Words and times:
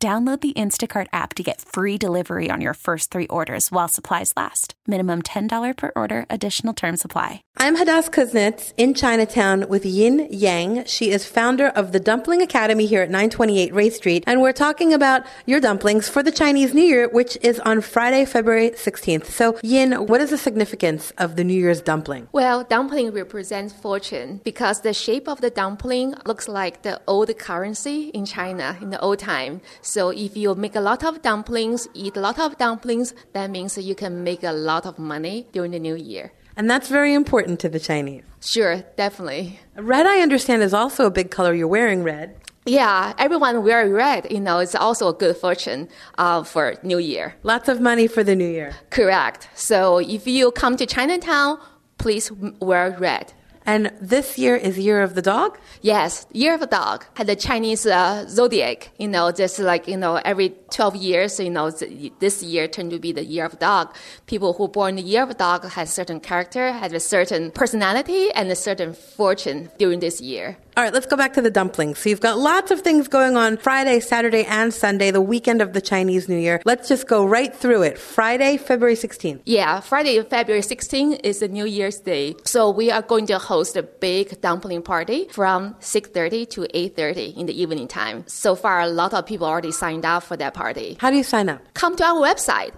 Download 0.00 0.40
the 0.40 0.52
Instacart 0.52 1.08
app 1.12 1.34
to 1.34 1.42
get 1.42 1.60
free 1.60 1.98
delivery 1.98 2.52
on 2.52 2.60
your 2.60 2.74
first 2.74 3.10
three 3.10 3.26
orders 3.26 3.72
while 3.72 3.88
supplies 3.88 4.32
last. 4.36 4.74
Minimum 4.86 5.22
$10 5.22 5.76
per 5.76 5.90
order, 5.96 6.24
additional 6.30 6.72
term 6.72 6.96
supply. 6.96 7.42
I'm 7.56 7.76
Hadas 7.76 8.08
Kuznits 8.08 8.72
in 8.76 8.94
Chinatown 8.94 9.68
with 9.68 9.84
Yin 9.84 10.28
Yang. 10.30 10.84
She 10.84 11.10
is 11.10 11.26
founder 11.26 11.66
of 11.66 11.90
the 11.90 11.98
Dumpling 11.98 12.42
Academy 12.42 12.86
here 12.86 13.02
at 13.02 13.10
928 13.10 13.74
Race 13.74 13.96
Street. 13.96 14.22
And 14.28 14.40
we're 14.40 14.52
talking 14.52 14.94
about 14.94 15.26
your 15.46 15.58
dumplings 15.58 16.08
for 16.08 16.22
the 16.22 16.30
Chinese 16.30 16.72
New 16.72 16.84
Year, 16.84 17.08
which 17.08 17.36
is 17.42 17.58
on 17.58 17.80
Friday, 17.80 18.24
February 18.24 18.70
16th. 18.70 19.24
So, 19.24 19.58
Yin, 19.64 20.06
what 20.06 20.20
is 20.20 20.30
the 20.30 20.38
significance 20.38 21.10
of 21.18 21.34
the 21.34 21.42
New 21.42 21.58
Year's 21.58 21.80
dumpling? 21.80 22.28
Well, 22.30 22.62
dumpling 22.62 23.10
represents 23.10 23.74
fortune 23.74 24.42
because 24.44 24.82
the 24.82 24.94
shape 24.94 25.28
of 25.28 25.40
the 25.40 25.50
dumpling 25.50 26.14
looks 26.24 26.46
like 26.46 26.82
the 26.82 27.00
old 27.08 27.36
currency 27.36 28.10
in 28.10 28.24
China 28.24 28.78
in 28.80 28.90
the 28.90 29.00
old 29.00 29.18
time. 29.18 29.60
So 29.88 30.10
if 30.10 30.36
you 30.36 30.54
make 30.54 30.76
a 30.76 30.82
lot 30.82 31.02
of 31.02 31.22
dumplings, 31.22 31.88
eat 31.94 32.14
a 32.14 32.20
lot 32.20 32.38
of 32.38 32.58
dumplings, 32.58 33.14
that 33.32 33.50
means 33.50 33.78
you 33.78 33.94
can 33.94 34.22
make 34.22 34.42
a 34.44 34.52
lot 34.52 34.84
of 34.84 34.98
money 34.98 35.46
during 35.52 35.70
the 35.70 35.78
new 35.78 35.94
year. 35.94 36.30
And 36.58 36.68
that's 36.68 36.90
very 36.90 37.14
important 37.14 37.58
to 37.60 37.70
the 37.70 37.80
Chinese. 37.80 38.22
Sure, 38.42 38.84
definitely. 38.96 39.60
Red, 39.76 40.06
I 40.06 40.20
understand, 40.20 40.62
is 40.62 40.74
also 40.74 41.06
a 41.06 41.10
big 41.10 41.30
color. 41.30 41.54
You're 41.54 41.68
wearing 41.68 42.02
red. 42.02 42.36
Yeah, 42.66 43.14
everyone 43.16 43.64
wear 43.64 43.88
red. 43.88 44.30
You 44.30 44.40
know, 44.40 44.58
it's 44.58 44.74
also 44.74 45.08
a 45.08 45.14
good 45.14 45.38
fortune 45.38 45.88
uh, 46.18 46.42
for 46.42 46.74
New 46.82 46.98
Year. 46.98 47.36
Lots 47.42 47.70
of 47.70 47.80
money 47.80 48.08
for 48.08 48.22
the 48.22 48.36
New 48.36 48.48
Year. 48.48 48.74
Correct. 48.90 49.48
So 49.54 49.98
if 50.00 50.26
you 50.26 50.50
come 50.50 50.76
to 50.76 50.84
Chinatown, 50.84 51.58
please 51.96 52.30
wear 52.60 52.94
red. 52.98 53.32
And 53.66 53.92
this 54.00 54.38
year 54.38 54.56
is 54.56 54.78
Year 54.78 55.02
of 55.02 55.14
the 55.14 55.22
Dog? 55.22 55.58
Yes, 55.82 56.26
Year 56.32 56.54
of 56.54 56.60
the 56.60 56.66
Dog. 56.66 57.04
Had 57.14 57.26
the 57.26 57.36
Chinese 57.36 57.86
uh, 57.86 58.26
zodiac, 58.28 58.90
you 58.98 59.08
know, 59.08 59.30
just 59.30 59.58
like, 59.58 59.86
you 59.86 59.96
know, 59.96 60.16
every 60.16 60.50
12 60.70 60.96
years, 60.96 61.38
you 61.38 61.50
know, 61.50 61.70
this 61.70 62.42
year 62.42 62.66
turned 62.68 62.90
to 62.92 62.98
be 62.98 63.12
the 63.12 63.24
Year 63.24 63.44
of 63.44 63.52
the 63.52 63.58
Dog. 63.58 63.94
People 64.26 64.54
who 64.54 64.68
born 64.68 64.96
the 64.96 65.02
Year 65.02 65.22
of 65.22 65.28
the 65.28 65.34
Dog 65.34 65.68
has 65.70 65.92
certain 65.92 66.20
character, 66.20 66.72
has 66.72 66.92
a 66.92 67.00
certain 67.00 67.50
personality, 67.50 68.30
and 68.32 68.50
a 68.50 68.56
certain 68.56 68.94
fortune 68.94 69.70
during 69.78 70.00
this 70.00 70.20
year. 70.20 70.56
All 70.78 70.84
right, 70.84 70.92
let's 70.92 71.06
go 71.06 71.16
back 71.16 71.32
to 71.32 71.42
the 71.42 71.50
dumplings. 71.50 71.98
So 71.98 72.08
you've 72.08 72.20
got 72.20 72.38
lots 72.38 72.70
of 72.70 72.82
things 72.82 73.08
going 73.08 73.36
on 73.36 73.56
Friday, 73.56 73.98
Saturday, 73.98 74.44
and 74.44 74.72
Sunday, 74.72 75.10
the 75.10 75.20
weekend 75.20 75.60
of 75.60 75.72
the 75.72 75.80
Chinese 75.80 76.28
New 76.28 76.36
Year. 76.36 76.62
Let's 76.64 76.86
just 76.86 77.08
go 77.08 77.26
right 77.26 77.52
through 77.52 77.82
it. 77.82 77.98
Friday, 77.98 78.58
February 78.58 78.94
16th. 78.94 79.40
Yeah, 79.44 79.80
Friday, 79.80 80.22
February 80.22 80.62
16th 80.62 81.18
is 81.24 81.40
the 81.40 81.48
New 81.48 81.64
Year's 81.64 81.98
Day. 81.98 82.36
So 82.44 82.70
we 82.70 82.92
are 82.92 83.02
going 83.02 83.26
to 83.26 83.40
host 83.40 83.76
a 83.76 83.82
big 83.82 84.40
dumpling 84.40 84.82
party 84.82 85.26
from 85.32 85.74
6.30 85.80 86.48
to 86.50 86.60
8.30 86.60 87.36
in 87.36 87.46
the 87.46 87.60
evening 87.60 87.88
time. 87.88 88.22
So 88.28 88.54
far, 88.54 88.80
a 88.80 88.86
lot 88.86 89.12
of 89.14 89.26
people 89.26 89.48
already 89.48 89.72
signed 89.72 90.04
up 90.04 90.22
for 90.22 90.36
that 90.36 90.54
party. 90.54 90.96
How 91.00 91.10
do 91.10 91.16
you 91.16 91.24
sign 91.24 91.48
up? 91.48 91.60
Come 91.74 91.96
to 91.96 92.04
our 92.04 92.22
website, 92.22 92.70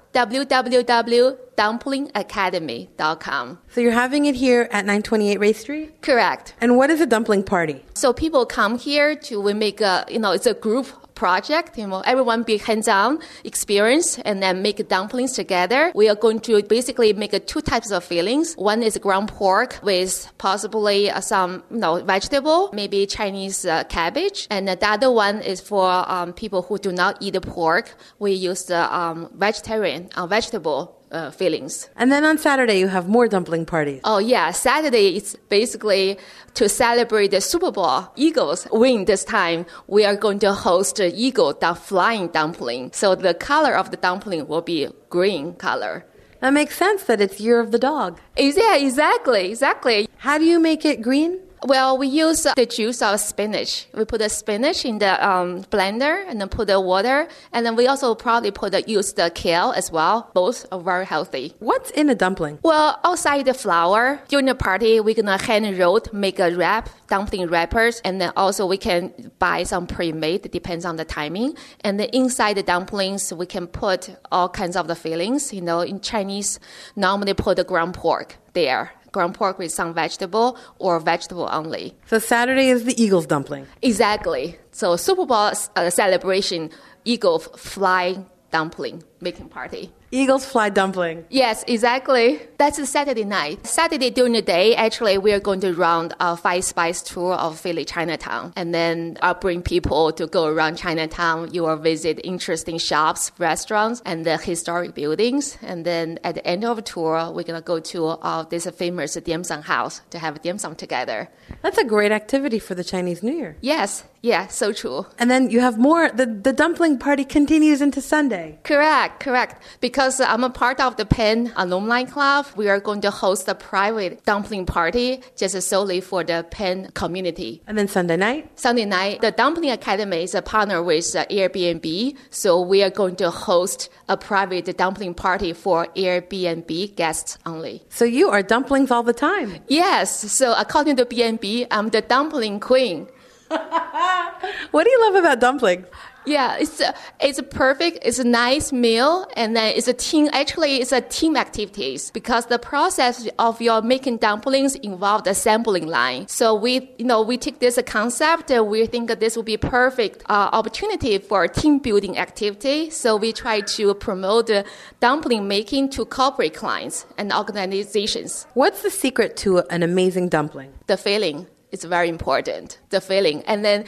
www.dumplingacademy.com. 1.60 3.58
So 3.68 3.80
you're 3.80 3.92
having 3.92 4.24
it 4.26 4.34
here 4.34 4.62
at 4.70 4.84
928 4.84 5.38
Race 5.38 5.60
Street? 5.60 6.02
Correct. 6.02 6.54
And 6.60 6.76
what 6.76 6.90
is 6.90 7.00
a 7.00 7.06
dumpling 7.06 7.44
party? 7.44 7.84
So 7.94 8.12
people 8.12 8.46
come 8.46 8.78
here 8.78 9.14
to 9.16 9.40
we 9.40 9.54
make 9.54 9.80
a 9.80 10.04
you 10.08 10.18
know 10.18 10.32
it's 10.32 10.46
a 10.46 10.54
group 10.54 10.86
project. 11.14 11.76
You 11.76 11.86
know, 11.86 12.00
everyone 12.00 12.44
be 12.44 12.56
hands-on 12.56 13.18
experience 13.44 14.18
and 14.20 14.42
then 14.42 14.62
make 14.62 14.88
dumplings 14.88 15.32
together. 15.32 15.92
We 15.94 16.08
are 16.08 16.14
going 16.14 16.40
to 16.48 16.62
basically 16.62 17.12
make 17.12 17.34
two 17.46 17.60
types 17.60 17.90
of 17.90 18.02
fillings. 18.04 18.54
One 18.54 18.82
is 18.82 18.96
ground 18.96 19.28
pork 19.28 19.80
with 19.82 20.32
possibly 20.38 21.10
uh, 21.10 21.20
some 21.20 21.62
you 21.70 21.76
know 21.76 22.02
vegetable, 22.02 22.70
maybe 22.72 23.04
Chinese 23.06 23.66
uh, 23.66 23.84
cabbage, 23.84 24.46
and 24.50 24.66
the 24.68 24.88
other 24.88 25.10
one 25.12 25.42
is 25.42 25.60
for 25.60 25.88
um, 26.10 26.32
people 26.32 26.62
who 26.62 26.78
do 26.78 26.90
not 26.90 27.18
eat 27.20 27.36
pork. 27.42 27.94
We 28.18 28.32
use 28.32 28.64
the 28.64 28.82
um, 28.94 29.28
vegetarian 29.36 30.08
uh, 30.16 30.26
vegetable 30.26 30.99
uh, 31.10 31.30
feelings. 31.30 31.88
And 31.96 32.10
then 32.10 32.24
on 32.24 32.38
Saturday, 32.38 32.78
you 32.78 32.88
have 32.88 33.08
more 33.08 33.28
dumpling 33.28 33.66
parties. 33.66 34.00
Oh, 34.04 34.18
yeah. 34.18 34.50
Saturday 34.50 35.16
is 35.16 35.36
basically 35.48 36.18
to 36.54 36.68
celebrate 36.68 37.30
the 37.32 37.40
Super 37.40 37.70
Bowl. 37.70 38.08
Eagles 38.16 38.66
win 38.72 39.04
this 39.04 39.24
time. 39.24 39.66
We 39.86 40.04
are 40.04 40.16
going 40.16 40.38
to 40.40 40.52
host 40.52 40.96
the 40.96 41.12
Eagle 41.14 41.54
the 41.54 41.74
flying 41.74 42.28
dumpling. 42.28 42.92
So 42.92 43.14
the 43.14 43.34
color 43.34 43.74
of 43.74 43.90
the 43.90 43.96
dumpling 43.96 44.46
will 44.46 44.62
be 44.62 44.88
green 45.08 45.54
color. 45.54 46.06
That 46.40 46.54
makes 46.54 46.76
sense 46.76 47.04
that 47.04 47.20
it's 47.20 47.38
Year 47.38 47.60
of 47.60 47.70
the 47.70 47.78
Dog. 47.78 48.18
Yeah, 48.36 48.76
exactly, 48.76 49.50
exactly. 49.50 50.08
How 50.16 50.38
do 50.38 50.44
you 50.44 50.58
make 50.58 50.86
it 50.86 51.02
green? 51.02 51.38
Well, 51.64 51.98
we 51.98 52.06
use 52.06 52.46
the 52.56 52.66
juice 52.66 53.02
of 53.02 53.20
spinach. 53.20 53.86
We 53.92 54.04
put 54.04 54.20
the 54.20 54.28
spinach 54.28 54.84
in 54.84 54.98
the 54.98 55.26
um, 55.26 55.62
blender 55.64 56.24
and 56.26 56.40
then 56.40 56.48
put 56.48 56.68
the 56.68 56.80
water. 56.80 57.28
And 57.52 57.66
then 57.66 57.76
we 57.76 57.86
also 57.86 58.14
probably 58.14 58.50
put 58.50 58.72
the, 58.72 58.82
use 58.82 59.12
the 59.12 59.30
kale 59.30 59.72
as 59.72 59.92
well. 59.92 60.30
Both 60.32 60.66
are 60.72 60.80
very 60.80 61.04
healthy. 61.04 61.54
What's 61.58 61.90
in 61.90 62.08
a 62.08 62.14
dumpling? 62.14 62.58
Well, 62.62 62.98
outside 63.04 63.44
the 63.44 63.54
flour, 63.54 64.22
during 64.28 64.46
the 64.46 64.54
party, 64.54 65.00
we're 65.00 65.14
going 65.14 65.26
to 65.26 65.36
hand 65.36 65.78
roll, 65.78 66.00
make 66.12 66.38
a 66.38 66.54
wrap, 66.54 66.88
dumpling 67.08 67.48
wrappers. 67.48 68.00
And 68.04 68.20
then 68.20 68.32
also 68.36 68.66
we 68.66 68.78
can 68.78 69.30
buy 69.38 69.64
some 69.64 69.86
pre-made, 69.86 70.46
it 70.46 70.52
depends 70.52 70.84
on 70.84 70.96
the 70.96 71.04
timing. 71.04 71.56
And 71.82 72.00
then 72.00 72.08
inside 72.12 72.56
the 72.56 72.62
dumplings, 72.62 73.32
we 73.34 73.46
can 73.46 73.66
put 73.66 74.16
all 74.32 74.48
kinds 74.48 74.76
of 74.76 74.88
the 74.88 74.94
fillings. 74.94 75.52
You 75.52 75.60
know, 75.60 75.80
in 75.80 76.00
Chinese, 76.00 76.58
normally 76.96 77.34
put 77.34 77.56
the 77.56 77.64
ground 77.64 77.94
pork 77.94 78.36
there 78.52 78.92
ground 79.12 79.34
pork 79.34 79.58
with 79.58 79.72
some 79.72 79.94
vegetable 79.94 80.56
or 80.78 80.98
vegetable 81.00 81.48
only. 81.52 81.94
So 82.06 82.18
Saturday 82.18 82.68
is 82.68 82.84
the 82.84 83.00
Eagles 83.02 83.26
dumpling. 83.26 83.66
Exactly. 83.82 84.58
So 84.72 84.96
Super 84.96 85.26
Bowl 85.26 85.52
uh, 85.76 85.90
celebration, 85.90 86.70
Eagle 87.04 87.38
fly 87.38 88.24
dumpling 88.50 89.02
making 89.20 89.48
party. 89.48 89.92
Eagles 90.12 90.44
fly 90.44 90.70
dumpling. 90.70 91.24
Yes, 91.30 91.64
exactly. 91.68 92.40
That's 92.58 92.78
a 92.80 92.86
Saturday 92.86 93.24
night. 93.24 93.64
Saturday 93.66 94.10
during 94.10 94.32
the 94.32 94.42
day, 94.42 94.74
actually, 94.74 95.18
we 95.18 95.32
are 95.32 95.38
going 95.38 95.60
to 95.60 95.72
run 95.72 96.12
a 96.18 96.36
five 96.36 96.64
spice 96.64 97.00
tour 97.00 97.34
of 97.34 97.60
Philly 97.60 97.84
Chinatown. 97.84 98.52
And 98.56 98.74
then 98.74 99.18
I'll 99.22 99.34
bring 99.34 99.62
people 99.62 100.10
to 100.12 100.26
go 100.26 100.46
around 100.46 100.76
Chinatown. 100.76 101.54
You 101.54 101.62
will 101.62 101.76
visit 101.76 102.20
interesting 102.24 102.78
shops, 102.78 103.30
restaurants, 103.38 104.02
and 104.04 104.26
the 104.26 104.36
historic 104.36 104.94
buildings. 104.94 105.56
And 105.62 105.84
then 105.84 106.18
at 106.24 106.34
the 106.34 106.46
end 106.46 106.64
of 106.64 106.76
the 106.76 106.82
tour, 106.82 107.30
we're 107.30 107.44
going 107.44 107.60
to 107.60 107.64
go 107.64 107.78
to 107.78 108.06
uh, 108.06 108.42
this 108.42 108.66
famous 108.70 109.14
dim 109.14 109.44
sum 109.44 109.62
house 109.62 110.00
to 110.10 110.18
have 110.18 110.42
dim 110.42 110.58
sum 110.58 110.74
together. 110.74 111.28
That's 111.62 111.78
a 111.78 111.84
great 111.84 112.10
activity 112.10 112.58
for 112.58 112.74
the 112.74 112.84
Chinese 112.84 113.22
New 113.22 113.32
Year. 113.32 113.56
Yes, 113.60 114.04
yeah, 114.22 114.48
so 114.48 114.72
true. 114.72 115.06
And 115.18 115.30
then 115.30 115.50
you 115.50 115.60
have 115.60 115.78
more, 115.78 116.10
the, 116.10 116.26
the 116.26 116.52
dumpling 116.52 116.98
party 116.98 117.24
continues 117.24 117.80
into 117.80 118.02
Sunday. 118.02 118.58
Correct, 118.64 119.09
correct. 119.18 119.62
Because 119.80 120.20
I'm 120.20 120.44
a 120.44 120.50
part 120.50 120.80
of 120.80 120.96
the 120.96 121.04
Penn 121.04 121.52
Alumni 121.56 122.04
Club, 122.04 122.46
we 122.56 122.68
are 122.68 122.78
going 122.78 123.00
to 123.00 123.10
host 123.10 123.48
a 123.48 123.54
private 123.54 124.24
dumpling 124.24 124.66
party 124.66 125.22
just 125.36 125.60
solely 125.62 126.00
for 126.00 126.22
the 126.22 126.46
Penn 126.50 126.90
community. 126.94 127.62
And 127.66 127.76
then 127.76 127.88
Sunday 127.88 128.16
night? 128.16 128.58
Sunday 128.58 128.84
night, 128.84 129.20
the 129.20 129.30
Dumpling 129.30 129.70
Academy 129.70 130.22
is 130.22 130.34
a 130.34 130.42
partner 130.42 130.82
with 130.82 131.04
Airbnb, 131.04 132.16
so 132.30 132.60
we 132.60 132.82
are 132.82 132.90
going 132.90 133.16
to 133.16 133.30
host 133.30 133.88
a 134.08 134.16
private 134.16 134.76
dumpling 134.76 135.14
party 135.14 135.52
for 135.52 135.86
Airbnb 135.96 136.94
guests 136.96 137.38
only. 137.46 137.82
So 137.88 138.04
you 138.04 138.28
are 138.28 138.42
dumplings 138.42 138.90
all 138.90 139.02
the 139.02 139.12
time? 139.12 139.56
Yes. 139.68 140.30
So 140.32 140.54
according 140.56 140.96
to 140.96 141.06
BNB, 141.06 141.66
I'm 141.70 141.88
the 141.88 142.02
dumpling 142.02 142.60
queen. 142.60 143.08
what 144.70 144.84
do 144.84 144.90
you 144.90 145.00
love 145.06 145.16
about 145.16 145.40
dumplings? 145.40 145.86
Yeah, 146.26 146.56
it's 146.58 146.80
a, 146.80 146.94
it's 147.18 147.38
a 147.38 147.42
perfect, 147.42 148.00
it's 148.02 148.18
a 148.18 148.24
nice 148.24 148.72
meal, 148.72 149.26
and 149.36 149.56
then 149.56 149.74
it's 149.74 149.88
a 149.88 149.94
team. 149.94 150.28
Actually, 150.32 150.76
it's 150.76 150.92
a 150.92 151.00
team 151.00 151.36
activities 151.36 152.10
because 152.10 152.46
the 152.46 152.58
process 152.58 153.26
of 153.38 153.60
your 153.60 153.80
making 153.80 154.18
dumplings 154.18 154.74
involved 154.76 155.24
the 155.24 155.34
sampling 155.34 155.86
line. 155.86 156.28
So 156.28 156.54
we, 156.54 156.90
you 156.98 157.06
know, 157.06 157.22
we 157.22 157.38
take 157.38 157.58
this 157.58 157.78
concept 157.86 158.50
and 158.50 158.68
we 158.68 158.86
think 158.86 159.08
that 159.08 159.20
this 159.20 159.34
will 159.34 159.42
be 159.42 159.56
perfect 159.56 160.22
uh, 160.28 160.50
opportunity 160.52 161.18
for 161.18 161.48
team 161.48 161.78
building 161.78 162.18
activity. 162.18 162.90
So 162.90 163.16
we 163.16 163.32
try 163.32 163.60
to 163.60 163.94
promote 163.94 164.48
the 164.48 164.64
dumpling 165.00 165.48
making 165.48 165.90
to 165.90 166.04
corporate 166.04 166.54
clients 166.54 167.06
and 167.16 167.32
organizations. 167.32 168.46
What's 168.54 168.82
the 168.82 168.90
secret 168.90 169.36
to 169.38 169.58
an 169.70 169.82
amazing 169.82 170.28
dumpling? 170.28 170.72
The 170.86 170.96
filling 170.96 171.46
is 171.72 171.84
very 171.84 172.08
important. 172.08 172.78
The 172.90 173.00
filling, 173.00 173.42
and 173.44 173.64
then 173.64 173.84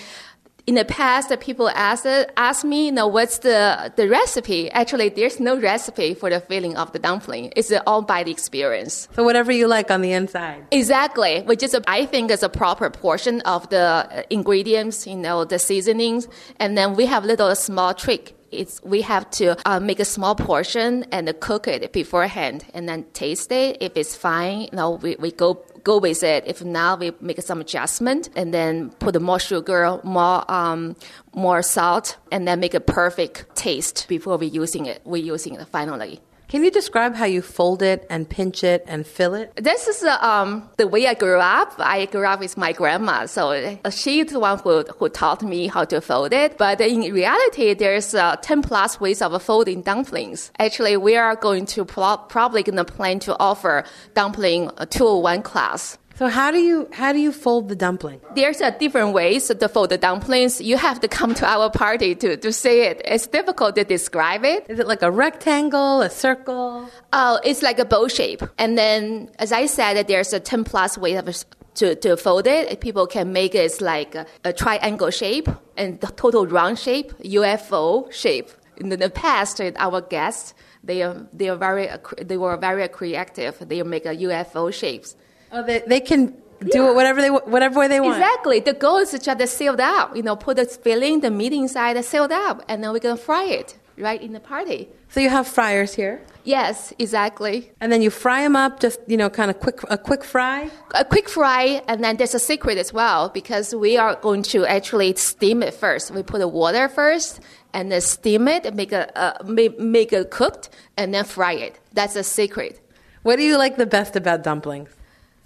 in 0.67 0.77
the 0.77 0.85
past, 0.85 1.29
the 1.29 1.37
people 1.37 1.69
asked 1.71 2.07
ask 2.37 2.65
me, 2.65 2.87
you 2.87 2.93
know, 2.93 3.07
what's 3.07 3.39
the 3.39 3.93
the 3.97 4.09
recipe? 4.09 4.71
Actually, 4.71 5.09
there's 5.09 5.41
no 5.41 5.59
recipe 5.59 6.15
for 6.15 6.31
the 6.31 6.41
filling 6.41 6.77
of 6.77 6.93
the 6.93 6.99
dumpling. 6.99 7.53
It's 7.57 7.73
all 7.87 8.03
by 8.03 8.23
the 8.23 8.31
experience. 8.31 9.09
So 9.15 9.25
whatever 9.25 9.51
you 9.51 9.67
like 9.67 9.91
on 9.91 10.03
the 10.03 10.13
inside. 10.13 10.67
Exactly, 10.71 11.43
which 11.43 11.63
is 11.63 11.75
a, 11.75 11.83
I 11.89 12.07
think 12.07 12.31
is 12.31 12.43
a 12.43 12.49
proper 12.49 12.91
portion 12.91 13.41
of 13.43 13.69
the 13.71 14.25
ingredients, 14.31 15.07
you 15.07 15.17
know, 15.17 15.45
the 15.45 15.59
seasonings, 15.59 16.29
and 16.59 16.79
then 16.79 16.95
we 16.95 17.07
have 17.07 17.25
little 17.25 17.55
small 17.55 17.95
trick 17.95 18.35
it's 18.53 18.81
we 18.83 19.03
have 19.03 19.31
to 19.33 19.57
uh, 19.69 19.81
make 19.81 20.01
a 20.01 20.05
small 20.05 20.35
portion 20.35 21.05
and 21.11 21.33
cook 21.41 21.67
it 21.67 21.93
beforehand 21.93 22.65
and 22.75 22.89
then 22.89 23.05
taste 23.13 23.51
it. 23.53 23.79
If 23.81 23.97
it's 23.97 24.15
fine, 24.15 24.63
you 24.63 24.69
know, 24.73 24.93
we, 24.93 25.17
we 25.17 25.33
go 25.33 25.65
go 25.85 25.99
with 25.99 26.23
it. 26.23 26.45
If 26.47 26.65
not, 26.65 27.01
we 27.01 27.13
make 27.21 27.41
some 27.43 27.61
adjustment 27.61 28.29
and 28.37 28.53
then 28.53 28.91
put 28.99 29.21
more 29.21 29.41
sugar, 29.41 30.01
more 30.05 30.51
um, 30.51 30.97
more 31.35 31.63
salt, 31.63 32.17
and 32.31 32.47
then 32.47 32.61
make 32.61 32.75
a 32.75 32.81
perfect 32.81 33.55
taste 33.55 34.07
before 34.09 34.37
we 34.37 34.47
using 34.47 34.87
it. 34.87 35.01
We're 35.05 35.25
using 35.25 35.55
it 35.55 35.67
finally. 35.69 36.21
Can 36.53 36.65
you 36.65 36.71
describe 36.71 37.15
how 37.15 37.25
you 37.25 37.41
fold 37.41 37.81
it 37.81 38.07
and 38.11 38.29
pinch 38.29 38.63
it 38.63 38.85
and 38.87 39.07
fill 39.07 39.33
it? 39.33 39.57
This 39.57 39.89
is 39.89 40.03
uh, 40.03 40.19
um, 40.21 40.69
the 40.77 40.87
way 40.87 41.07
I 41.07 41.15
grew 41.15 41.39
up. 41.39 41.73
I 41.79 42.05
grew 42.05 42.27
up 42.27 42.41
with 42.41 42.59
my 42.59 42.73
grandma, 42.75 43.25
so 43.25 43.79
she's 43.89 44.27
the 44.27 44.39
one 44.39 44.59
who, 44.59 44.83
who 44.99 45.09
taught 45.09 45.43
me 45.43 45.69
how 45.69 45.87
to 45.87 46.03
fold 46.03 46.35
it. 46.35 46.59
But 46.59 46.79
in 46.83 47.11
reality, 47.11 47.73
there's 47.73 48.15
uh, 48.15 48.37
10 48.37 48.61
plus 48.61 49.01
ways 49.01 49.23
of 49.23 49.43
folding 49.43 49.81
dumplings. 49.81 50.53
Actually, 50.59 50.99
we 50.99 51.17
are 51.17 51.37
going 51.37 51.65
to 51.73 51.87
pro- 51.87 52.19
probably 52.19 52.63
going 52.63 52.77
to 52.77 52.85
plan 52.85 53.19
to 53.21 53.35
offer 53.39 53.85
dumpling 54.13 54.71
201 54.91 55.41
class. 55.41 55.97
So 56.15 56.29
how 56.29 56.51
do 56.51 56.59
you 56.59 56.89
how 56.93 57.13
do 57.13 57.19
you 57.19 57.33
fold 57.33 57.69
the 57.69 57.77
dumpling? 57.77 58.21
There's 58.35 58.61
a 58.61 58.71
different 58.71 59.13
ways 59.15 59.49
to 59.49 59.69
fold 59.69 59.91
the 59.91 59.99
dumplings. 59.99 60.61
You 60.61 60.77
have 60.77 61.01
to 61.01 61.09
come 61.09 61.35
to 61.35 61.47
our 61.47 61.71
party 61.71 62.15
to, 62.17 62.37
to 62.37 62.53
see 62.53 62.83
it. 62.83 63.01
It's 63.05 63.27
difficult 63.27 63.77
to 63.77 63.85
describe 63.85 64.45
it. 64.45 64.67
Is 64.69 64.79
it 64.79 64.87
like 64.87 65.03
a 65.03 65.11
rectangle, 65.11 66.03
a 66.03 66.11
circle? 66.11 66.89
Oh, 67.13 67.41
it's 67.45 67.63
like 67.63 67.79
a 67.79 67.85
bow 67.85 68.09
shape. 68.09 68.43
And 68.59 68.77
then, 68.77 69.31
as 69.39 69.53
I 69.53 69.67
said, 69.67 70.07
there's 70.07 70.33
a 70.33 70.41
10 70.41 70.65
plus 70.65 70.99
way 70.99 71.15
of 71.15 71.27
to, 71.75 71.95
to 71.97 72.17
fold 72.17 72.47
it. 72.47 72.81
People 72.81 73.07
can 73.07 73.33
make 73.33 73.55
it 73.55 73.81
like 73.81 74.15
a, 74.15 74.27
a 74.45 74.53
triangle 74.53 75.11
shape 75.11 75.49
and 75.77 76.01
the 76.01 76.09
total 76.09 76.47
round 76.47 76.79
shape, 76.79 77.13
UFO 77.23 78.13
shape. 78.13 78.51
In 78.77 78.89
the 78.89 79.11
past, 79.11 79.61
our 79.77 80.01
guests, 80.01 80.55
they 80.83 81.03
are, 81.03 81.27
they 81.33 81.49
are 81.49 81.57
very, 81.57 81.89
they 82.21 82.37
were 82.37 82.57
very 82.57 82.87
creative. 82.89 83.57
They 83.61 83.83
make 83.83 84.07
a 84.07 84.15
UFO 84.15 84.73
shapes. 84.73 85.17
Oh, 85.53 85.63
they, 85.63 85.81
they 85.87 86.01
can 86.01 86.35
do 86.71 86.85
yeah. 86.85 86.91
it 86.91 86.95
whatever 86.95 87.21
they 87.21 87.31
whatever 87.31 87.79
way 87.81 87.89
they 87.89 88.01
want. 88.01 88.17
Exactly. 88.17 88.61
The 88.61 88.73
goal 88.73 88.99
is 88.99 89.11
to 89.11 89.19
just 89.19 89.57
sealed 89.57 89.81
up. 89.81 90.17
You 90.17 90.23
know, 90.23 90.37
put 90.37 90.57
the 90.57 90.65
filling, 90.65 91.21
the 91.21 91.31
meat 91.31 91.53
inside, 91.53 91.95
seal 91.95 92.03
sealed 92.03 92.33
up, 92.33 92.63
and 92.69 92.83
then 92.83 92.93
we're 92.93 93.01
gonna 93.01 93.17
fry 93.17 93.45
it 93.45 93.77
right 93.99 94.21
in 94.21 94.33
the 94.33 94.41
party. 94.41 94.89
So 95.11 95.21
you 95.21 95.29
have 95.29 95.47
fryers 95.47 95.95
here. 95.95 96.23
Yes, 96.45 96.93
exactly. 96.99 97.71
And 97.81 97.93
then 97.93 98.03
you 98.03 98.11
fry 98.11 98.43
them 98.43 98.57
up, 98.57 98.81
just 98.81 98.99
you 99.07 99.17
know, 99.17 99.31
kind 99.31 99.51
of 99.51 99.61
quick 99.61 99.81
a 99.91 99.99
quick 99.99 100.25
fry. 100.25 100.71
A 100.95 101.05
quick 101.05 101.29
fry, 101.29 101.83
and 101.87 102.03
then 102.03 102.17
there's 102.17 102.35
a 102.35 102.41
secret 102.41 102.79
as 102.79 102.93
well 102.93 103.29
because 103.29 103.75
we 103.75 103.97
are 103.97 104.17
going 104.17 104.43
to 104.45 104.67
actually 104.67 105.15
steam 105.17 105.63
it 105.63 105.75
first. 105.75 106.11
We 106.11 106.23
put 106.23 106.39
the 106.39 106.49
water 106.49 106.89
first, 106.89 107.41
and 107.73 107.93
then 107.93 108.01
steam 108.01 108.49
it, 108.49 108.75
make 108.75 108.93
a 108.93 109.17
uh, 109.17 109.45
make, 109.45 109.79
make 109.79 110.13
it 110.13 110.31
cooked, 110.31 110.71
and 110.97 111.15
then 111.15 111.25
fry 111.25 111.53
it. 111.53 111.79
That's 111.93 112.17
a 112.17 112.25
secret. 112.25 112.81
What 113.23 113.37
do 113.37 113.45
you 113.45 113.57
like 113.57 113.77
the 113.77 113.87
best 113.87 114.17
about 114.17 114.43
dumplings? 114.43 114.91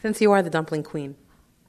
Since 0.06 0.20
you 0.20 0.30
are 0.30 0.40
the 0.40 0.50
dumpling 0.50 0.84
queen. 0.84 1.16